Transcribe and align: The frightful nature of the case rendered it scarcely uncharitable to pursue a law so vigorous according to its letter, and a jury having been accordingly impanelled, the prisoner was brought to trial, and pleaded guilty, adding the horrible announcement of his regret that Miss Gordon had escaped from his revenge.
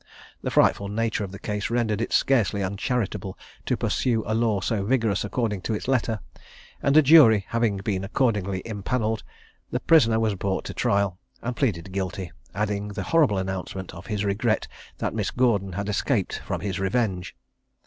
The 0.41 0.49
frightful 0.49 0.87
nature 0.87 1.23
of 1.23 1.31
the 1.31 1.37
case 1.37 1.69
rendered 1.69 2.01
it 2.01 2.11
scarcely 2.11 2.63
uncharitable 2.63 3.37
to 3.67 3.77
pursue 3.77 4.23
a 4.25 4.33
law 4.33 4.59
so 4.59 4.83
vigorous 4.83 5.23
according 5.23 5.61
to 5.61 5.75
its 5.75 5.87
letter, 5.87 6.21
and 6.81 6.97
a 6.97 7.03
jury 7.03 7.45
having 7.49 7.77
been 7.77 8.03
accordingly 8.03 8.63
impanelled, 8.65 9.21
the 9.69 9.79
prisoner 9.79 10.19
was 10.19 10.33
brought 10.33 10.65
to 10.65 10.73
trial, 10.73 11.19
and 11.43 11.55
pleaded 11.55 11.91
guilty, 11.91 12.31
adding 12.55 12.87
the 12.87 13.03
horrible 13.13 13.37
announcement 13.37 13.93
of 13.93 14.07
his 14.07 14.25
regret 14.25 14.67
that 14.97 15.13
Miss 15.13 15.29
Gordon 15.29 15.73
had 15.73 15.87
escaped 15.87 16.39
from 16.39 16.61
his 16.61 16.79
revenge. 16.79 17.35